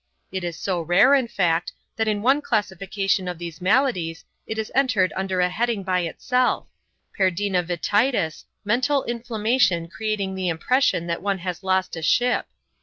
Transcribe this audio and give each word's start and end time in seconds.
It 0.31 0.43
is 0.43 0.57
so 0.57 0.81
rare, 0.81 1.13
in 1.13 1.27
fact, 1.27 1.73
that 1.95 2.07
in 2.07 2.23
one 2.23 2.41
classification 2.41 3.27
of 3.27 3.37
these 3.37 3.61
maladies 3.61 4.25
it 4.47 4.57
is 4.57 4.71
entered 4.73 5.13
under 5.15 5.41
a 5.41 5.49
heading 5.49 5.83
by 5.83 5.99
itself 5.99 6.65
Perdinavititis, 7.19 8.45
mental 8.65 9.03
inflammation 9.03 9.87
creating 9.89 10.33
the 10.33 10.49
impression 10.49 11.05
that 11.05 11.21
one 11.21 11.37
has 11.37 11.61
lost 11.61 11.95
a 11.95 12.01
ship. 12.01 12.47